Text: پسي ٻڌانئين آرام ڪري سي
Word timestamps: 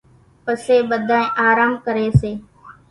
پسي 0.43 0.77
ٻڌانئين 0.89 1.33
آرام 1.47 1.71
ڪري 1.85 2.07
سي 2.19 2.31